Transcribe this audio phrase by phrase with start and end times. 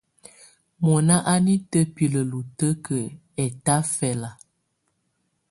[0.83, 3.13] Mɔ̀ná à ná itǝ́bilǝ́ lutǝ́kǝ́
[3.43, 4.29] ɛtafɛla.